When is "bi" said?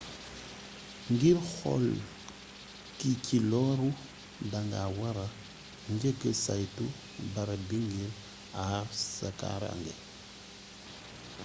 7.69-7.77